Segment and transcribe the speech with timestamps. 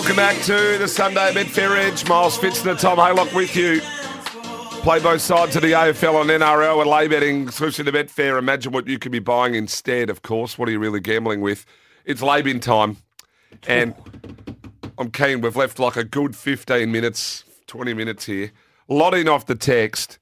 [0.00, 2.08] welcome back to the Sunday Betfair Edge.
[2.08, 3.82] Miles Pfitzner, Tom Haylock with you.
[4.80, 7.50] Play both sides of the AFL and NRL and lay betting.
[7.50, 8.38] Switching to Betfair.
[8.38, 10.56] Imagine what you could be buying instead, of course.
[10.56, 11.66] What are you really gambling with?
[12.06, 12.96] It's lay bin time.
[13.68, 13.94] And
[14.96, 15.42] I'm keen.
[15.42, 18.52] We've left like a good 15 minutes, 20 minutes here.
[18.88, 20.18] Lotting off the text.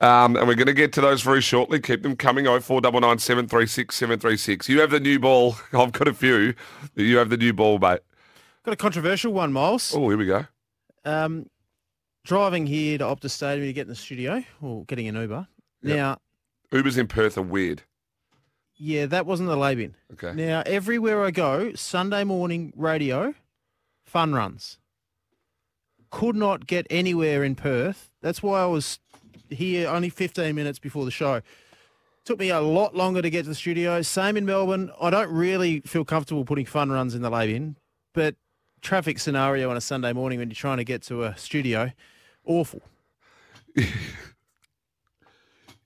[0.00, 1.80] Um, and we're going to get to those very shortly.
[1.80, 2.46] Keep them coming.
[2.46, 4.68] Oh four double nine seven three six seven three six.
[4.68, 5.56] You have the new ball.
[5.72, 6.54] I've got a few.
[6.94, 8.02] You have the new ball, mate.
[8.66, 9.94] Got a controversial one, Miles.
[9.94, 10.44] Oh, here we go.
[11.04, 11.48] Um,
[12.24, 15.46] driving here to Optus Stadium to get in the studio or getting an Uber.
[15.82, 15.96] Yep.
[15.96, 16.18] Now,
[16.72, 17.82] Ubers in Perth are weird.
[18.74, 19.94] yeah, that wasn't the lay bin.
[20.14, 20.32] Okay.
[20.32, 23.34] Now, everywhere I go, Sunday morning radio,
[24.04, 24.78] fun runs.
[26.10, 28.10] Could not get anywhere in Perth.
[28.20, 28.98] That's why I was
[29.48, 31.40] here only 15 minutes before the show.
[32.24, 34.02] Took me a lot longer to get to the studio.
[34.02, 34.90] Same in Melbourne.
[35.00, 37.76] I don't really feel comfortable putting fun runs in the lay bin,
[38.12, 38.34] but
[38.80, 41.92] traffic scenario on a Sunday morning when you're trying to get to a studio,
[42.44, 42.82] awful.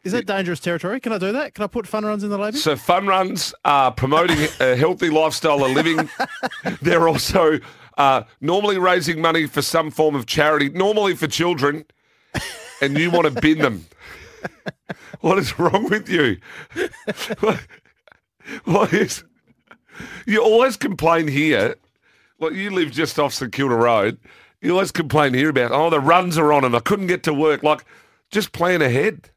[0.02, 0.98] Is that dangerous territory?
[0.98, 1.54] Can I do that?
[1.54, 2.60] Can I put fun runs in the lay bin?
[2.60, 6.08] So fun runs are promoting a healthy lifestyle of living.
[6.82, 7.58] They're also
[7.98, 11.84] uh, normally raising money for some form of charity, normally for children,
[12.80, 13.86] and you want to bin them.
[15.20, 16.38] What is wrong with you?
[17.40, 17.60] What,
[18.64, 19.22] what is?
[20.26, 21.74] You always complain here.
[22.40, 24.18] Well, you live just off St Kilda Road.
[24.62, 27.34] You always complain here about, oh, the runs are on and I couldn't get to
[27.34, 27.62] work.
[27.62, 27.84] Like,
[28.30, 29.30] just plan ahead.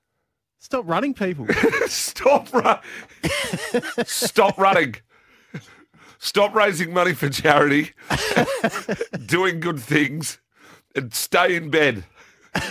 [0.60, 1.46] Stop running people.
[1.88, 2.80] Stop run.
[4.06, 4.96] Stop running.
[6.18, 7.92] Stop raising money for charity.
[9.26, 10.40] doing good things,
[10.96, 12.06] and stay in bed.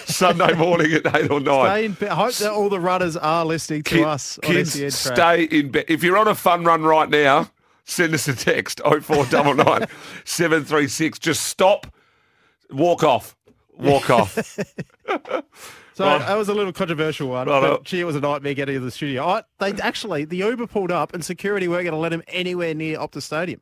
[0.07, 1.67] Sunday morning at eight or nine.
[1.67, 2.09] Stay in bed.
[2.09, 5.71] I hope that all the runners are listening to Kid- us on kids, stay in
[5.71, 5.85] bed.
[5.89, 7.51] If you're on a fun run right now,
[7.85, 9.87] send us a text 0499
[10.25, 11.19] 736.
[11.19, 11.87] Just stop,
[12.71, 13.37] walk off,
[13.77, 14.59] walk off.
[15.95, 16.21] So Right.
[16.21, 17.49] that was a little controversial one.
[17.49, 19.27] Right, uh, but gee, it was a nightmare getting to the studio.
[19.27, 22.73] I, they actually the Uber pulled up and security weren't going to let him anywhere
[22.75, 23.61] near Optus Stadium.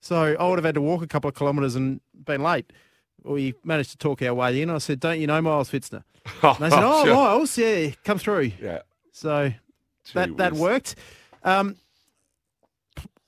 [0.00, 2.72] So I would have had to walk a couple of kilometres and been late.
[3.22, 4.70] We managed to talk our way in.
[4.70, 6.02] I said, "Don't you know Miles Pfitzner?"
[6.42, 7.14] And they said, "Oh, sure.
[7.14, 8.80] Miles, yeah, come through." Yeah.
[9.12, 9.54] So Gee
[10.14, 10.96] that that worked.
[11.44, 11.76] Um,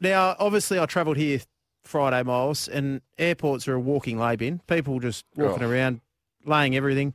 [0.00, 1.41] now, obviously, I travelled here
[1.84, 4.60] Friday, Miles, and airports are a walking lay bin.
[4.66, 5.70] People just walking Oh.
[5.70, 6.00] around,
[6.44, 7.14] laying everything.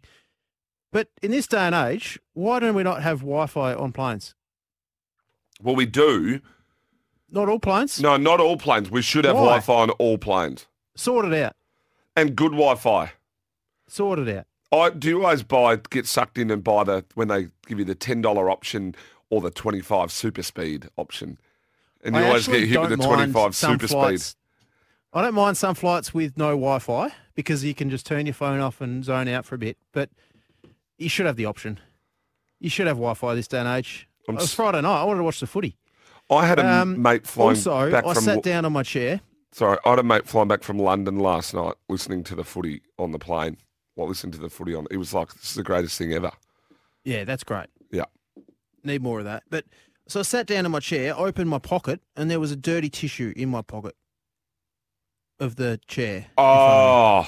[0.92, 4.36] But in this day and age, why don't we not have Wi-Fi on planes?
[5.62, 6.40] Well, we do.
[7.30, 8.00] Not all planes.
[8.02, 8.92] No, not all planes.
[8.92, 9.42] We should have Why?
[9.60, 11.56] Wi-Fi on all planes Sort it out.
[12.16, 13.12] and good Wi-Fi.
[13.88, 14.46] Sort it out.
[14.72, 17.86] I do you always buy get sucked in and buy the when they give you
[17.86, 18.96] the ten dollar option
[19.30, 21.38] or the twenty five super speed option,
[22.04, 23.96] and you I always get hit with the twenty mind five some super speed.
[23.98, 24.36] flights-
[25.16, 28.60] I don't mind some flights with no Wi-Fi because you can just turn your phone
[28.60, 29.78] off and zone out for a bit.
[29.92, 30.10] But
[30.98, 31.80] you should have the option.
[32.60, 34.08] You should have Wi-Fi this day and age.
[34.28, 35.02] I'm it was Friday night.
[35.02, 35.78] I wanted to watch the footy.
[36.32, 38.82] I had a Um, mate flying also, back I from I sat down on my
[38.82, 39.22] chair.
[39.52, 42.82] sorry, I had a mate flying back from London last night, listening to the footy
[42.98, 43.58] on the plane.
[43.96, 46.32] While listening to the footy on, It was like, "This is the greatest thing ever."
[47.04, 47.68] Yeah, that's great.
[47.92, 48.06] Yeah.
[48.84, 49.44] Need more of that.
[49.52, 49.66] But
[50.08, 52.90] so I sat down in my chair, opened my pocket, and there was a dirty
[52.90, 53.96] tissue in my pocket
[55.40, 56.16] of the chair.
[56.18, 57.26] in front of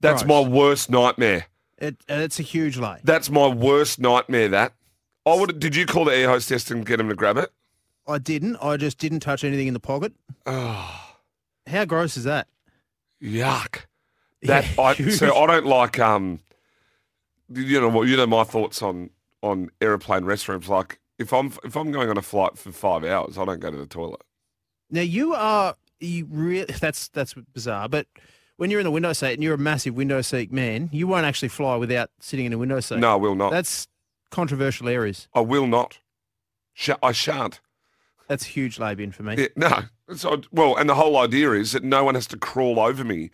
[0.00, 0.44] that's Gross.
[0.44, 1.46] my worst nightmare.
[1.78, 2.98] It, it's a huge lay.
[3.02, 4.48] That's my worst nightmare.
[4.48, 4.72] That
[5.26, 5.58] I would.
[5.58, 7.50] Did you call the air hostess and get him to grab it?
[8.06, 8.56] I didn't.
[8.62, 10.12] I just didn't touch anything in the pocket.
[10.46, 11.14] Oh,
[11.66, 12.48] How gross is that?
[13.22, 13.80] yuck.
[14.44, 15.14] That Yeah, I huge.
[15.18, 16.40] so I don't like um
[17.48, 21.76] you know what you know my thoughts on on aeroplane restrooms like if I'm if
[21.76, 24.20] I'm going on a flight for 5 hours I don't go to the toilet.
[24.90, 28.06] Now you are you really that's that's bizarre, but
[28.56, 31.24] when you're in the window seat and you're a massive window seat man, you won't
[31.24, 32.98] actually fly without sitting in a window seat.
[32.98, 33.50] No, I will not.
[33.50, 33.88] That's
[34.30, 35.28] controversial areas.
[35.34, 35.98] I will not.
[36.74, 37.60] Sh- I shan't.
[38.28, 39.36] That's huge lay bin for me.
[39.36, 39.82] Yeah, no.
[40.16, 43.30] So, well, and the whole idea is that no one has to crawl over me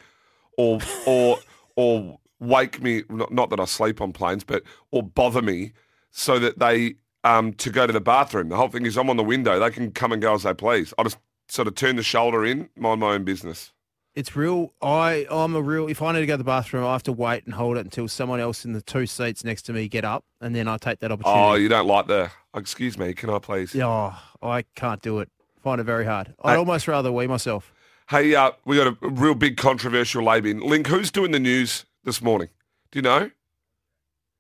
[0.57, 1.39] or or
[1.77, 5.73] or wake me not, not that I sleep on planes, but or bother me
[6.11, 6.95] so that they
[7.25, 8.49] um to go to the bathroom.
[8.49, 9.59] The whole thing is I'm on the window.
[9.59, 10.95] They can come and go as they please.
[10.99, 11.19] I just
[11.49, 13.73] sort of turn the shoulder in, mind my own business.
[14.15, 14.73] It's real.
[14.83, 15.87] I I'm a real.
[15.89, 17.81] If I need to go to the bathroom, I have to wait and hold it
[17.81, 20.77] until someone else in the two seats next to me get up, and then I
[20.77, 21.41] take that opportunity.
[21.41, 23.75] Oh, you don't like the excuse me, can I please?
[23.75, 25.31] Yeah, oh, I can't do it.
[25.63, 26.35] Find it very hard.
[26.43, 27.73] I'd Hey- almost rather wee myself.
[28.11, 30.61] Hey, uh, we got a real big controversial lay in.
[30.61, 32.49] Link, who's doing the news this morning?
[32.91, 33.31] Do you know?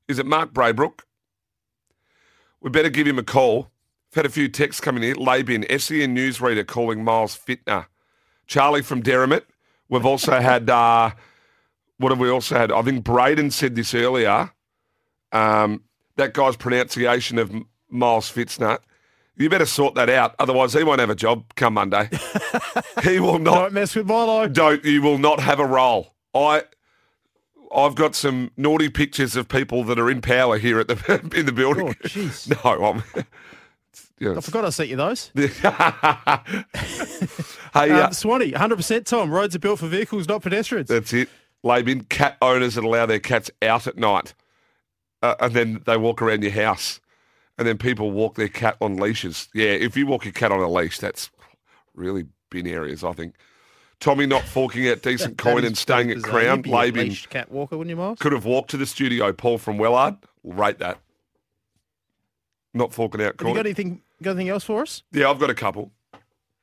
[0.08, 1.00] Is it Mark Braybrook?
[2.60, 3.70] We better give him a call.
[4.10, 5.16] I've had a few texts coming in.
[5.16, 7.86] Laybin, SEN newsreader calling Miles Fitner.
[8.46, 9.42] Charlie from Derrimut.
[9.88, 11.12] We've also had, uh,
[11.98, 12.72] what have we also had?
[12.72, 14.50] I think Braden said this earlier.
[15.30, 15.84] Um,
[16.16, 17.52] that guy's pronunciation of
[17.90, 18.78] Miles Pfitzner.
[19.36, 20.34] You better sort that out.
[20.40, 22.10] Otherwise, he won't have a job come Monday.
[23.04, 23.54] he will not.
[23.54, 24.48] Don't mess with Milo.
[24.48, 24.84] Don't.
[24.84, 26.14] You will not have a role.
[26.34, 26.64] I.
[27.74, 31.46] I've got some naughty pictures of people that are in power here at the in
[31.46, 31.88] the building.
[31.88, 32.48] Oh, jeez.
[32.64, 33.02] no, I'm.
[34.20, 35.30] Yeah, I forgot I sent you those.
[35.32, 36.38] hey, uh,
[38.06, 39.30] Um, Swanee, 100% Tom.
[39.30, 40.88] Roads are built for vehicles, not pedestrians.
[40.88, 41.28] That's it.
[41.64, 44.34] Laybin, cat owners that allow their cats out at night.
[45.22, 47.00] Uh, and then they walk around your house.
[47.58, 49.48] And then people walk their cat on leashes.
[49.54, 51.30] Yeah, if you walk your cat on a leash, that's
[51.94, 53.34] really bin areas, I think.
[54.00, 56.22] Tommy not forking out decent coin and staying at.
[56.22, 56.58] Crown.
[56.58, 58.18] You'd be a Laybin leashed cat walker, wouldn't you, Miles?
[58.18, 59.32] could have walked to the studio.
[59.32, 60.98] Paul from Wellard, rate that.
[62.74, 65.02] Not forking out Have you got anything, got anything else for us?
[65.10, 65.90] Yeah, I've got a couple.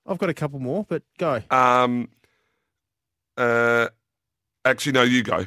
[0.08, 1.42] I've got a couple more, but go.
[1.50, 2.10] Um,
[3.36, 3.88] uh,
[4.64, 5.46] actually, no, you go.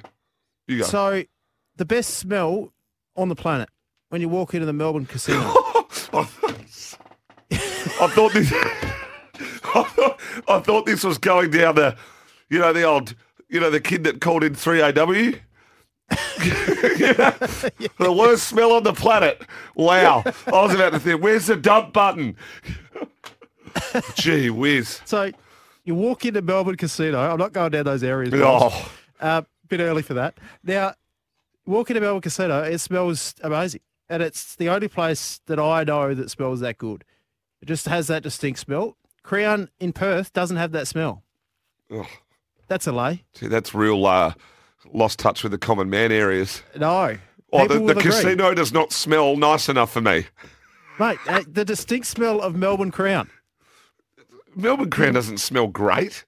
[0.66, 0.84] You go.
[0.84, 1.22] So,
[1.76, 2.72] the best smell
[3.16, 3.68] on the planet
[4.10, 5.40] when you walk into the Melbourne casino.
[8.00, 8.87] I thought this.
[9.40, 11.96] I thought, I thought this was going down the,
[12.50, 13.14] you know, the old,
[13.48, 15.32] you know, the kid that called in three AW.
[17.98, 19.42] The worst smell on the planet.
[19.74, 20.22] Wow.
[20.46, 22.36] I was about to think, where's the dump button?
[24.14, 25.00] Gee whiz.
[25.04, 25.30] so,
[25.84, 27.18] you walk into Melbourne casino.
[27.18, 28.32] I'm not going down those areas.
[28.32, 28.72] Miles.
[28.74, 30.38] Oh, Uh, bit early for that.
[30.62, 30.94] Now,
[31.66, 33.80] walking into Melbourne Casino, it smells amazing.
[34.08, 37.04] And it's the only place that I know that smells that good.
[37.60, 38.96] It just has that distinct smell.
[39.28, 41.22] Crown in Perth doesn't have that smell.
[41.90, 42.06] Oh.
[42.66, 43.24] That's a lay.
[43.42, 44.32] that's real uh,
[44.90, 46.62] lost touch with the common man areas.
[46.74, 47.18] No.
[47.52, 50.24] Oh, the, the casino does not smell nice enough for me.
[50.98, 53.28] Mate, uh, the distinct smell of Melbourne Crown.
[54.56, 56.24] Melbourne Crown doesn't smell great.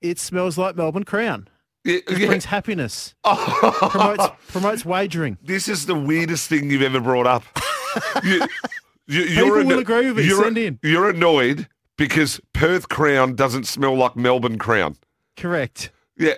[0.00, 1.48] It smells like Melbourne Crown.
[1.84, 3.16] It, It brings happiness.
[3.24, 5.36] promotes, promotes wagering.
[5.42, 7.42] This is the weirdest thing you've ever brought up.
[8.22, 8.40] you,
[9.08, 10.28] you, People you're will agree with me.
[10.28, 10.78] You're, Send in.
[10.84, 11.66] You're annoyed
[12.00, 14.96] because Perth Crown doesn't smell like Melbourne Crown.
[15.36, 15.90] Correct.
[16.16, 16.34] Yeah.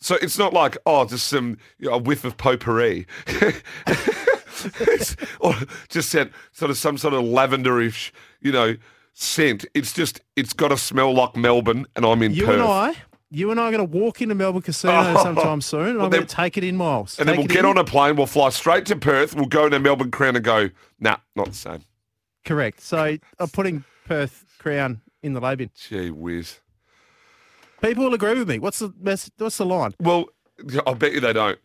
[0.00, 3.06] So it's not like, oh, just some you know, a whiff of potpourri.
[3.26, 5.54] It's- or
[5.88, 8.10] just said sort of some sort of lavenderish,
[8.40, 8.76] you know,
[9.14, 9.64] scent.
[9.74, 12.54] It's just, it's got to smell like Melbourne and I'm in You Perth.
[12.54, 12.94] and I,
[13.30, 15.22] you and I are going to walk into Melbourne Casino Oh.
[15.22, 17.18] sometime soon, and Well, I'm then- going to take it in miles.
[17.18, 17.64] and then we'll get in.
[17.66, 20.68] on a plane, we'll fly straight to Perth, we'll go to Melbourne Crown and go,
[20.98, 21.84] nah, not the same.
[22.44, 22.80] Correct.
[22.80, 25.70] So I'm putting Perth Crown in the bin.
[25.74, 26.60] Gee whiz.
[27.82, 28.58] People will agree with me.
[28.58, 29.94] What's the mess, what's the line?
[29.98, 30.26] Well,
[30.86, 31.58] I bet you they don't.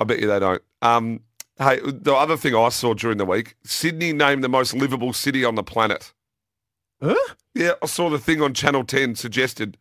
[0.00, 0.62] I bet you they don't.
[0.80, 1.20] Um,
[1.58, 5.44] hey, the other thing I saw during the week, Sydney named the most livable city
[5.44, 6.12] on the planet.
[7.02, 7.14] Huh?
[7.54, 9.76] Yeah, I saw the thing on Channel 10 suggested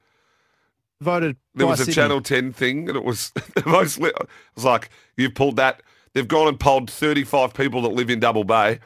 [1.02, 1.94] Voted there was a Sydney.
[1.94, 4.26] Channel 10 thing and it was the most, li- I
[4.56, 5.84] was like, you've pulled that.
[6.14, 8.80] They've gone and polled 35 people that live in Double Bay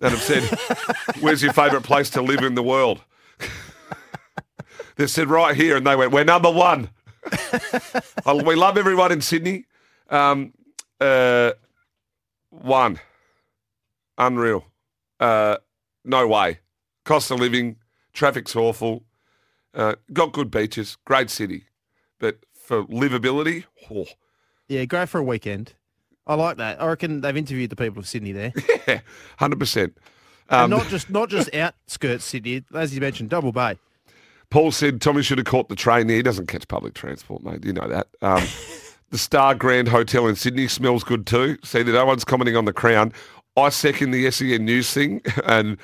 [0.00, 0.42] and have said,
[1.20, 3.02] where's your favourite place to live in the world?
[4.96, 6.90] They've said right here and they went, we're number one.
[8.26, 9.66] We love everyone in Sydney.
[10.10, 10.52] Um,
[11.00, 11.52] uh,
[12.50, 13.00] one.
[14.18, 14.64] Unreal.
[15.20, 15.56] Uh,
[16.04, 16.58] no way.
[17.04, 17.76] Cost of living,
[18.12, 19.04] traffic's awful.
[19.74, 21.64] Uh, got good beaches, great city.
[22.18, 24.06] But for livability, oh,
[24.68, 25.74] Yeah, go for a weekend.
[26.26, 26.80] I like that.
[26.80, 28.52] I reckon they've interviewed the people of Sydney there,
[28.86, 29.00] yeah,
[29.40, 29.92] 100%.
[30.48, 33.78] Um, not just not just outskirts Sydney, as you mentioned, Double Bay.
[34.52, 36.08] Paul said Tommy should have caught the train.
[36.08, 36.16] There.
[36.16, 37.64] He doesn't catch public transport, mate.
[37.64, 38.08] You know that.
[38.20, 38.44] Um,
[39.10, 41.56] the Star Grand Hotel in Sydney smells good too.
[41.64, 43.14] See that no one's commenting on the crown.
[43.56, 45.78] I second the SEN news thing, and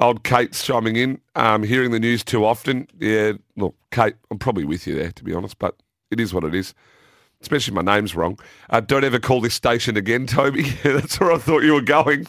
[0.00, 1.18] old Kate's chiming in.
[1.34, 2.86] Um, hearing the news too often.
[2.98, 5.76] Yeah, look, Kate, I'm probably with you there, to be honest, but
[6.10, 6.74] it is what it is.
[7.40, 8.38] Especially if my name's wrong.
[8.68, 10.62] Uh, don't ever call this station again, Toby.
[10.84, 12.26] That's where I thought you were going.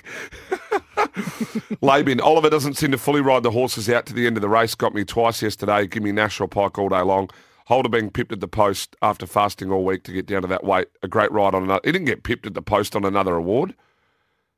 [1.82, 4.50] Laybin, Oliver doesn't seem to fully ride the horses out to the end of the
[4.50, 4.76] race.
[4.76, 5.88] Got me twice yesterday.
[5.88, 7.30] Give me National Pike all day long.
[7.66, 10.64] Holder being pipped at the post after fasting all week to get down to that
[10.64, 10.88] weight.
[11.04, 11.82] A great ride on another.
[11.84, 13.76] He didn't get pipped at the post on another award.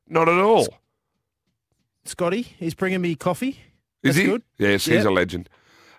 [0.07, 0.67] Not at all.
[2.05, 3.60] Scotty, he's bringing me coffee.
[4.01, 4.25] Is That's he?
[4.25, 4.41] good.
[4.57, 5.10] Yes, he's Yeah.
[5.10, 5.50] a legend.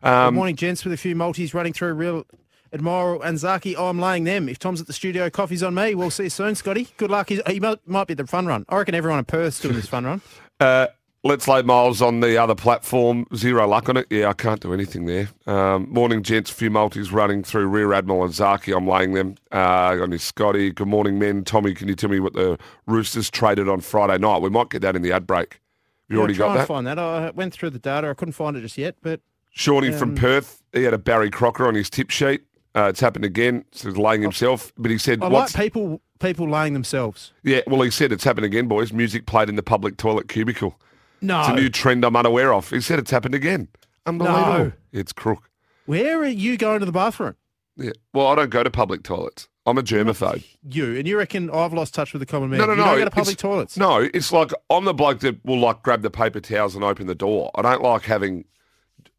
[0.03, 2.27] Good Um, morning, gents, with a few multis running through real.
[2.73, 4.49] Admiral and Zaki, I'm laying them.
[4.49, 5.95] If Tom's at the studio, coffee's on me.
[5.95, 6.89] We'll see you soon, Scotty.
[6.97, 7.29] Good luck.
[7.29, 8.67] He's, he might, might be at the fun run.
[8.69, 10.21] I reckon everyone in Perth's doing this fun run.
[10.61, 10.87] Uh,
[11.23, 13.27] let's lay miles on the other platform.
[13.35, 14.07] Zero luck on it.
[14.11, 15.29] Yeah, I can't do anything there.
[15.47, 16.51] Um, morning, gents.
[16.51, 18.73] A few multis running through Rear Admiral and Zaki.
[18.73, 19.35] I'm laying them.
[19.51, 20.71] Uh, got any Scotty.
[20.71, 21.45] Good morning, men.
[21.45, 24.43] Tommy, can you tell me what the Roosters traded on Friday night?
[24.43, 25.61] We might get that in the ad break.
[26.09, 26.69] You Yeah, already got that?
[26.69, 26.99] find that.
[26.99, 28.09] I went through the data.
[28.11, 29.21] I couldn't find it just yet, but
[29.53, 30.63] Shawnee from Um, Perth.
[30.73, 32.43] He had a Barry Crocker on his tip sheet.
[32.77, 33.65] Uh, it's happened again.
[33.73, 37.33] So he's laying himself, but he said, I "What's like people people laying themselves.
[37.43, 38.93] yeah?" Well, he said it's happened again, boys.
[38.93, 40.79] Music played in the public toilet cubicle.
[41.21, 41.41] No.
[41.41, 42.69] It's a new trend I'm unaware of.
[42.71, 43.69] He said it's happened again.
[44.07, 44.43] Unbelievable.
[44.59, 44.73] No.
[44.93, 45.49] It's crook.
[45.87, 47.37] Where are you going to the bathroom?
[47.77, 47.93] Yeah.
[48.13, 49.49] Well, I don't go to public toilets.
[49.67, 50.45] I'm a germaphobe.
[50.69, 52.59] You and you reckon I've lost touch with the common man?
[52.59, 52.85] No, no, you no.
[52.85, 53.77] Don't go to public toilets.
[53.79, 57.07] No, it's like I'm the bloke that will like grab the paper towels and open
[57.07, 57.51] the door.
[57.55, 58.45] I don't like having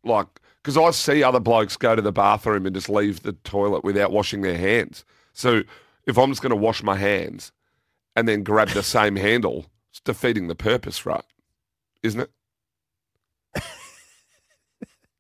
[0.04, 0.28] like
[0.66, 4.12] because I see other blokes go to the bathroom and just leave the toilet without
[4.12, 5.06] washing their hands.
[5.32, 5.62] So
[6.08, 7.52] if I'm just going to wash my hands
[8.16, 11.24] and then grab the same handle, it's defeating the purpose, right?
[12.02, 12.32] Isn't it?
[13.56, 13.62] Do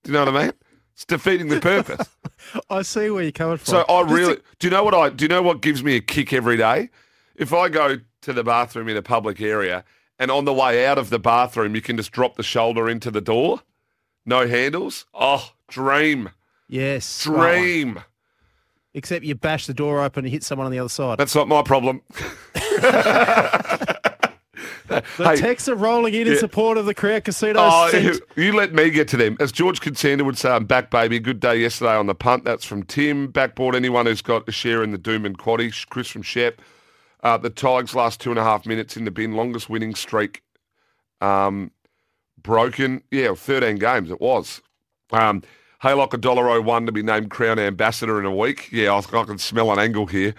[0.05, 0.53] you know what I mean?
[0.93, 2.09] It's defeating the purpose.
[2.71, 3.71] I see where you're coming from.
[3.71, 6.01] So I really do you know what I do you know what gives me a
[6.01, 6.89] kick every day?
[7.35, 9.83] If I go to the bathroom in a public area
[10.17, 13.11] and on the way out of the bathroom you can just drop the shoulder into
[13.11, 13.61] the door,
[14.25, 15.05] no handles.
[15.13, 16.29] Oh, dream,
[16.67, 17.23] yes.
[17.23, 17.99] dream.
[17.99, 18.03] Oh,
[18.93, 21.17] except you bash the door open and hit someone on the other side.
[21.17, 22.01] That's not my problem.
[24.87, 27.59] The Hey, texts are rolling in in support of the Crown Casino.
[27.59, 29.35] Oh, you, you let me get to them.
[29.39, 31.19] As George Costanza would say, I'm back, baby.
[31.19, 32.45] Good day yesterday on the punt.
[32.45, 33.27] That's from Tim.
[33.31, 35.71] Backboard anyone who's got a share in the Doomben Quaddy.
[35.89, 36.61] Chris from Shep.
[37.23, 39.33] Uh, the Tigers last two and a half minutes in the bin.
[39.33, 40.43] Longest winning streak.
[41.19, 41.71] Um,
[42.45, 43.01] broken.
[43.11, 44.61] Yeah, 13 games it was.
[45.11, 45.43] Um,
[45.83, 48.69] Haylock a dollar oh one to be named Crown Ambassador in a week.
[48.71, 50.33] Yeah, I, I can smell an angle here.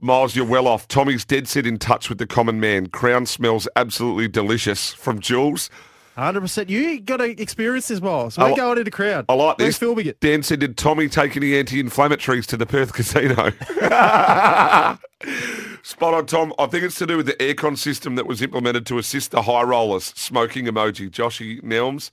[0.00, 0.86] Miles, you're well off.
[0.88, 2.86] Tommy's dead set in touch with the common man.
[2.88, 5.70] Crown smells absolutely delicious from Jules.
[6.14, 6.68] Hundred percent.
[6.68, 8.36] You got to experience this, Miles.
[8.36, 9.26] We're going into crowd.
[9.28, 9.78] I like We're this.
[9.78, 10.18] filming it.
[10.20, 13.52] Dan said, did Tommy take any anti-inflammatories to the Perth casino?
[15.88, 16.52] Spot on, Tom.
[16.58, 19.40] I think it's to do with the aircon system that was implemented to assist the
[19.40, 20.04] high rollers.
[20.04, 21.08] Smoking emoji.
[21.08, 22.10] Joshy Nelms.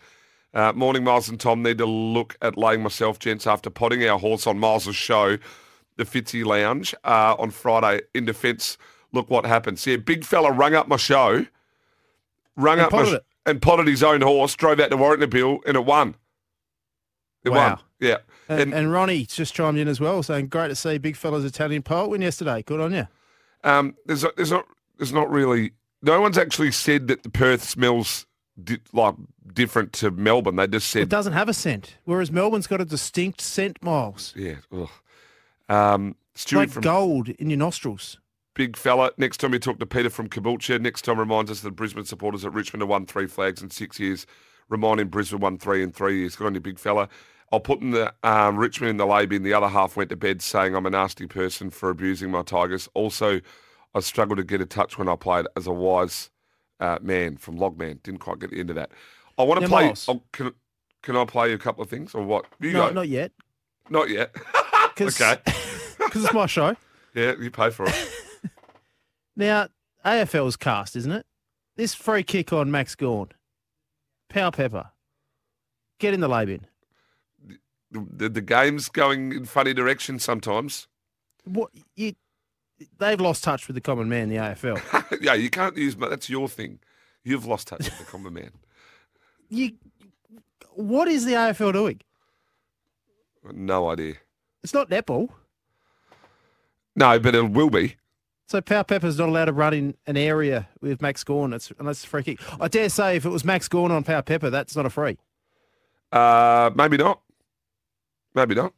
[0.54, 1.62] Uh, morning, Miles and Tom.
[1.62, 5.38] Need to look at laying myself, gents, after potting our horse on Miles' show,
[5.98, 8.00] the Fitzy Lounge, uh, on Friday.
[8.14, 8.78] In defence,
[9.12, 9.86] look what happens.
[9.86, 11.46] Yeah, big fella rung up my show,
[12.56, 13.26] rung And up my potted sh- it.
[13.46, 16.16] and potted his own horse, drove out to Warrnambool, and it won.
[17.44, 17.72] It won.
[17.72, 17.80] Wow.
[18.00, 18.18] Yeah.
[18.48, 21.44] And, And, and Ronnie just chimed in as well, saying, "Great to see big fella's
[21.44, 22.62] Italian poet win yesterday.
[22.62, 23.08] Good on you."
[23.66, 24.66] Um, there's not, there's not
[24.98, 28.26] there's not really no one's actually said that the Perth smells
[28.64, 29.16] di- like
[29.54, 30.56] different to Melbourne.
[30.56, 34.34] They just said It doesn't have a scent, whereas Melbourne's got a distinct scent, Miles.
[34.38, 34.56] yeah.
[34.72, 34.90] Ugh.
[35.68, 38.20] Um, Stuart like from gold in your nostrils.
[38.54, 39.12] Big Fella.
[39.18, 40.80] Next time we talk to Peter from Caboolture.
[40.80, 44.00] Next time reminds us that Brisbane supporters at Richmond have won three flags in six
[44.00, 44.26] years.
[44.70, 46.36] Reminding Brisbane won three in three years.
[46.36, 47.10] Good on you, Big Fella.
[47.52, 49.44] I'll put in the um, Richmond in the lay bin.
[49.44, 52.90] The other half went to bed saying I'm a nasty person for abusing my Tigers.
[52.94, 53.40] Also,
[53.94, 56.30] I struggled to get a touch when I played as a wise
[56.80, 58.02] uh, man from Logman.
[58.04, 58.92] Didn't quite get into that.
[59.38, 59.94] I want to Now, play.
[60.08, 60.54] Oh, can,
[61.02, 62.46] can I play you a couple of things or what?
[62.60, 62.94] You no, go.
[62.94, 63.32] not yet.
[63.90, 64.36] Not yet.
[64.98, 65.38] Okay.
[65.98, 66.78] Because it's my show.
[67.14, 68.12] Yeah, you pay for it.
[69.36, 69.68] Now,
[70.06, 71.26] AFL's cast, isn't it?
[71.76, 73.30] This free kick on Max Gawn.
[74.30, 74.92] Power Pepper.
[76.00, 76.68] Get in the lay bin.
[77.92, 80.88] The, the game's going in funny directions sometimes.
[81.46, 82.16] What you?
[82.98, 85.18] They've lost touch with the common man, the AFL.
[85.22, 86.80] yeah, you can't use, but that's your thing.
[87.24, 88.52] You've lost touch with the common man.
[89.50, 89.74] you,
[90.74, 92.02] what is the AFL doing?
[93.54, 94.16] No idea.
[94.64, 95.30] It's not netball.
[96.96, 97.96] No, but it will be.
[98.48, 101.54] So Power Pepper's not allowed to run in an area with Max Gawn.
[101.54, 102.40] It's, unless it's a free kick.
[102.60, 105.18] I dare say if it was Max Gawn on Power Pepper, that's not a free.
[106.12, 107.22] Uh, maybe not.
[108.36, 108.74] Maybe not.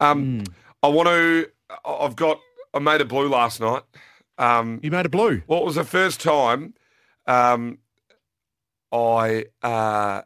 [0.00, 0.44] Um, Hmm.
[0.82, 1.48] I want to.
[1.84, 2.40] I've got.
[2.74, 3.82] I made a blue last night.
[4.36, 5.42] Um, You made a blue.
[5.46, 6.74] well, it was the first time
[7.26, 7.78] um,
[8.92, 10.22] I uh,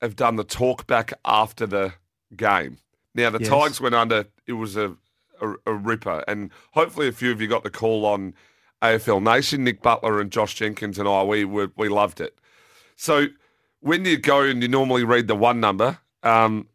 [0.00, 1.94] have done the talk back after the
[2.36, 2.78] game.
[3.14, 3.48] Now the Yes.
[3.48, 4.26] Tigers went under.
[4.46, 4.96] It was a,
[5.40, 8.34] a a ripper, and hopefully a few of you got the call on
[8.82, 9.64] AFL Nation.
[9.64, 12.36] Nick Butler and Josh Jenkins and I we were, we loved it.
[12.96, 13.26] So
[13.80, 16.68] when you go and you normally read the one number, um,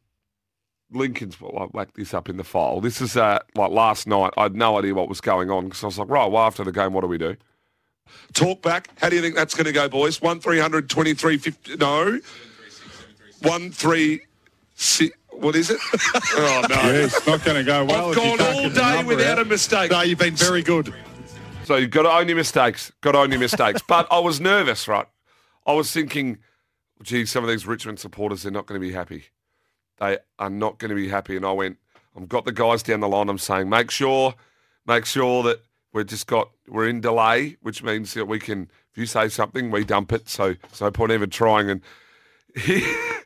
[0.91, 2.81] Lincoln's well, I whacked this up in the file.
[2.81, 4.33] This is uh, like last night.
[4.37, 6.63] I had no idea what was going on because I was like, right, well after
[6.63, 7.35] the game, what do we do?
[8.33, 8.89] Talk back.
[8.99, 10.21] How do you think that's going to go, boys?
[10.21, 11.75] One three hundred twenty three fifty.
[11.75, 12.19] No,
[13.41, 14.21] one three
[14.75, 15.15] six.
[15.31, 15.79] What is it?
[16.15, 16.75] oh no!
[16.75, 18.09] Yeah, it's not going to go well.
[18.09, 19.45] I've gone all day without out.
[19.45, 19.91] a mistake.
[19.91, 20.93] No, you've been very good.
[21.63, 22.91] So you've got to own your mistakes.
[23.01, 23.81] Got to own your mistakes.
[23.87, 25.05] but I was nervous, right?
[25.67, 26.39] I was thinking,
[27.03, 29.25] gee, some of these Richmond supporters, they're not going to be happy.
[29.99, 31.35] They are not going to be happy.
[31.35, 31.77] And I went,
[32.15, 33.29] I've got the guys down the line.
[33.29, 34.33] I'm saying, make sure,
[34.85, 35.61] make sure that
[35.93, 39.71] we're just got, we're in delay, which means that we can, if you say something,
[39.71, 40.29] we dump it.
[40.29, 41.69] So, so no point even trying.
[41.69, 41.81] And
[42.55, 42.85] he,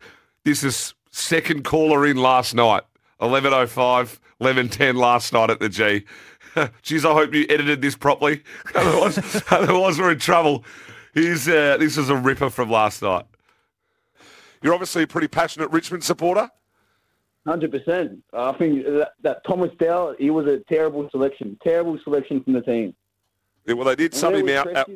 [0.43, 2.83] this is second caller in last night.
[3.21, 6.03] 11.05, 11.10 last night at the G.
[6.81, 8.43] Geez, I hope you edited this properly.
[8.75, 10.65] otherwise, otherwise we're in trouble.
[11.13, 13.25] Here's, uh, this is a ripper from last night.
[14.61, 16.49] You're obviously a pretty passionate Richmond supporter.
[17.45, 18.23] Hundred percent.
[18.31, 21.57] I think that, that Thomson Dow, he was a terrible selection.
[21.61, 22.95] Terrible selection from the team.
[23.65, 24.73] Yeah, well, they did And sub him out.
[24.73, 24.89] out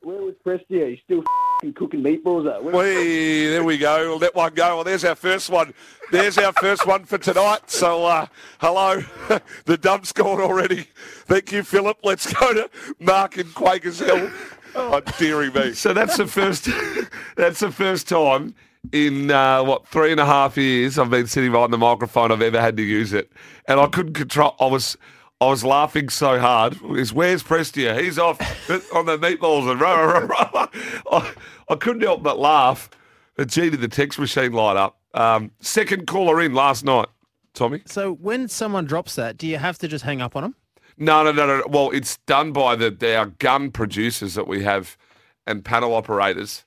[0.00, 0.90] Where was Prestia?
[0.90, 2.64] He's still f***ing cooking meatballs up.
[2.64, 4.08] Where- Whee, there we go.
[4.10, 4.76] We'll let one go.
[4.76, 5.74] Well, there's our first one.
[6.10, 7.70] There's our first one for tonight.
[7.70, 8.26] So, uh,
[8.58, 9.02] hello.
[9.64, 10.88] the dump's gone already.
[11.26, 11.98] Thank you, Philip.
[12.02, 14.28] Let's go to Mark in Quakers Hill.
[14.74, 15.72] Oh, dearing me.
[15.74, 16.68] So that's the first.
[17.36, 18.54] that's the first time
[18.90, 22.42] in uh, what three and a half years I've been sitting behind the microphone I've
[22.42, 23.30] ever had to use it,
[23.66, 24.56] and I couldn't control.
[24.58, 24.96] I was.
[25.40, 26.78] I was laughing so hard.
[26.96, 28.00] Is where's Prestia?
[28.00, 28.38] He's off
[28.94, 30.68] on the meatballs and rah, rah, rah, rah.
[31.10, 31.32] I,
[31.68, 32.88] I couldn't help but laugh.
[33.34, 35.00] But gee, did the text machine light up?
[35.14, 37.08] Um, second caller in last night,
[37.54, 37.82] Tommy.
[37.86, 40.54] So when someone drops that, do you have to just hang up on them?
[40.96, 41.64] No, no, no, no.
[41.68, 44.96] Well, it's done by the our gun producers that we have
[45.44, 46.64] and panel operators,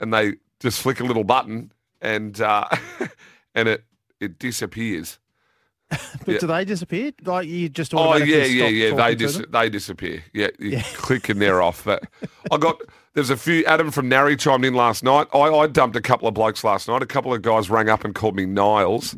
[0.00, 2.66] and they just flick a little button and uh,
[3.54, 3.84] and it
[4.20, 5.18] it disappears.
[6.24, 6.38] But Yeah.
[6.38, 7.12] do they disappear?
[7.24, 8.94] Like you just Oh yeah, yeah, yeah.
[8.94, 10.24] They dis- they disappear.
[10.32, 11.84] Yeah, you click and they're off.
[11.84, 12.04] But
[12.50, 12.80] I got
[13.12, 13.64] there's a few.
[13.66, 15.28] Adam from Narry chimed in last night.
[15.34, 17.02] I, I dumped a couple of blokes last night.
[17.02, 19.14] A couple of guys rang up and called me Niles,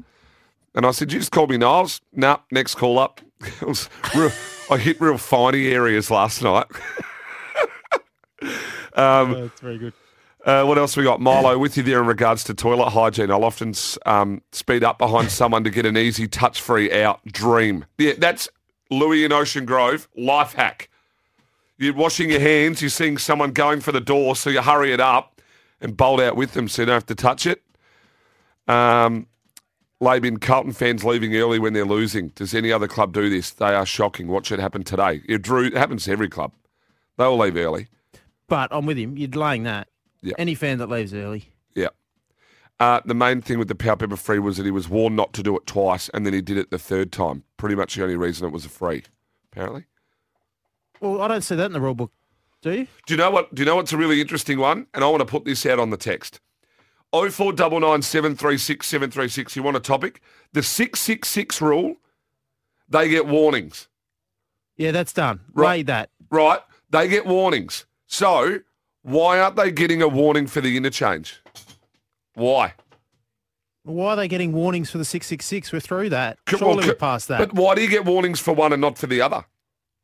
[0.74, 3.20] and I said, "You just called me Niles." Nah, next call up.
[3.42, 4.32] It was real,
[4.70, 6.66] I hit real finey areas last night.
[8.94, 9.92] um, That's very good.
[10.46, 11.20] Uh, what else we got?
[11.20, 13.32] Milo, with you there in regards to toilet hygiene.
[13.32, 13.74] I'll often
[14.06, 17.20] um, speed up behind someone to get an easy touch-free out.
[17.26, 17.84] Dream.
[17.98, 18.48] Yeah, that's
[18.88, 20.08] Louis in Ocean Grove.
[20.16, 20.88] Life hack.
[21.78, 22.80] You're washing your hands.
[22.80, 25.42] You're seeing someone going for the door, so you hurry it up
[25.80, 27.64] and bolt out with them so you don't have to touch it.
[28.68, 29.26] Um,
[30.00, 32.28] Laybin, Carlton fans leaving early when they're losing.
[32.28, 33.50] Does any other club do this?
[33.50, 34.28] They are shocking.
[34.28, 35.22] Watch it happen today.
[35.28, 36.52] It, Drew, it happens to every club.
[37.16, 37.88] They all leave early.
[38.46, 39.18] But I'm with him.
[39.18, 39.88] You're delaying that.
[40.26, 40.34] Yeah.
[40.38, 41.52] Any fan that leaves early.
[41.74, 41.88] Yeah.
[42.78, 45.32] Uh, the main thing with the power pepper free was that he was warned not
[45.34, 47.44] to do it twice, and then he did it the third time.
[47.56, 49.02] Pretty much the only reason it was a free,
[49.50, 49.84] apparently.
[51.00, 52.12] Well, I don't see that in the rule book.
[52.62, 52.86] Do you?
[53.06, 53.54] Do you know what?
[53.54, 54.86] Do you know what's a really interesting one?
[54.94, 56.40] And I want to put this out on the text.
[57.12, 59.54] Oh four double nine seven three six seven three six.
[59.56, 60.20] You want a topic?
[60.52, 61.96] The six six six rule.
[62.88, 63.88] They get warnings,
[64.76, 65.40] Yeah, that's done.
[65.52, 65.78] Right.
[65.78, 66.10] Lay that.
[66.30, 66.60] right?
[66.90, 67.84] They get warnings.
[68.06, 68.60] So
[69.06, 71.40] why aren't they getting a warning for the interchange?
[72.34, 72.74] Why?
[73.84, 75.72] Why are they getting warnings for the 666?
[75.72, 76.38] We're through that.
[76.48, 77.38] Surely well, we're past that.
[77.38, 79.44] But why do you get warnings for one and not for the other?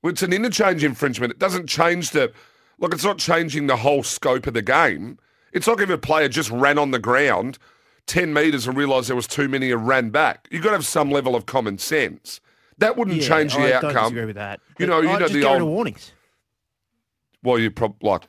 [0.05, 1.33] It's an interchange infringement.
[1.33, 2.33] It doesn't change the
[2.79, 2.95] look.
[2.95, 5.19] It's not changing the whole scope of the game.
[5.53, 7.59] It's like if a player just ran on the ground
[8.07, 10.47] ten meters and realised there was too many and ran back.
[10.51, 12.41] You've got to have some level of common sense.
[12.79, 14.03] That wouldn't yeah, change I the don't outcome.
[14.05, 14.61] disagree with that.
[14.79, 16.13] You But know- you I'd know the old- warnings.
[17.43, 18.23] Well, you probably like.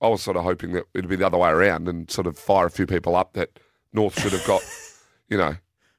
[0.00, 2.38] I was sort of hoping that it'd be the other way around and sort of
[2.38, 3.58] fire a few people up that
[3.92, 4.62] North should have got.
[5.28, 5.56] you know,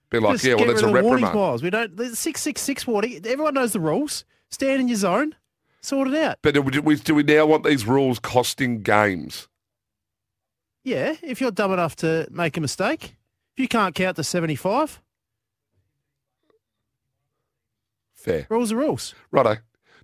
[0.10, 1.36] be like, Just yeah, well, that's a of the warnings, reprimand.
[1.36, 1.64] Miles.
[1.64, 1.96] We don't.
[1.98, 3.22] The 666 warning.
[3.26, 4.26] Everyone knows the rules.
[4.50, 5.36] Stand in your zone.
[5.82, 6.40] Sort it out.
[6.42, 9.48] But do we, do we now want these rules costing games?
[10.84, 13.16] Yeah, if you're dumb enough to make a mistake,
[13.54, 15.02] if you can't count to 75,
[18.14, 18.48] Fair.
[18.50, 19.14] rules are rules.
[19.32, 19.58] Righto.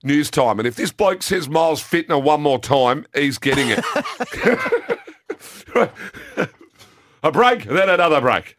[0.06, 0.60] News time.
[0.60, 3.84] And if this bloke says Miles Fitner one more time, he's getting it.
[7.24, 8.56] a break, then another break.